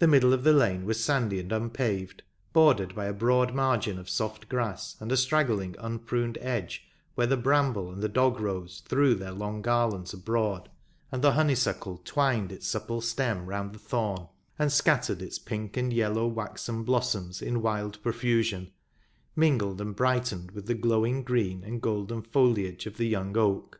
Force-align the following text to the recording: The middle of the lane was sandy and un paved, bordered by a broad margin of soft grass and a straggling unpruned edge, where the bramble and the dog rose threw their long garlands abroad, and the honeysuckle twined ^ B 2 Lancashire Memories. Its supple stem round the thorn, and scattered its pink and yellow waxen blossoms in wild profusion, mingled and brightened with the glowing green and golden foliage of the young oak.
The 0.00 0.08
middle 0.08 0.32
of 0.32 0.42
the 0.42 0.52
lane 0.52 0.84
was 0.86 1.04
sandy 1.04 1.38
and 1.38 1.52
un 1.52 1.70
paved, 1.70 2.24
bordered 2.52 2.96
by 2.96 3.04
a 3.04 3.12
broad 3.12 3.54
margin 3.54 3.96
of 3.96 4.10
soft 4.10 4.48
grass 4.48 4.96
and 4.98 5.12
a 5.12 5.16
straggling 5.16 5.76
unpruned 5.78 6.36
edge, 6.40 6.82
where 7.14 7.28
the 7.28 7.36
bramble 7.36 7.92
and 7.92 8.02
the 8.02 8.08
dog 8.08 8.40
rose 8.40 8.82
threw 8.88 9.14
their 9.14 9.30
long 9.30 9.62
garlands 9.62 10.12
abroad, 10.12 10.68
and 11.12 11.22
the 11.22 11.30
honeysuckle 11.34 11.98
twined 12.04 12.48
^ 12.48 12.48
B 12.48 12.56
2 12.56 12.56
Lancashire 12.56 12.56
Memories. 12.56 12.56
Its 12.58 12.66
supple 12.68 13.00
stem 13.00 13.46
round 13.46 13.72
the 13.72 13.78
thorn, 13.78 14.28
and 14.58 14.72
scattered 14.72 15.22
its 15.22 15.38
pink 15.38 15.76
and 15.76 15.92
yellow 15.92 16.26
waxen 16.26 16.82
blossoms 16.82 17.40
in 17.40 17.62
wild 17.62 18.02
profusion, 18.02 18.72
mingled 19.36 19.80
and 19.80 19.94
brightened 19.94 20.50
with 20.50 20.66
the 20.66 20.74
glowing 20.74 21.22
green 21.22 21.62
and 21.62 21.80
golden 21.80 22.20
foliage 22.20 22.86
of 22.86 22.96
the 22.96 23.06
young 23.06 23.36
oak. 23.38 23.78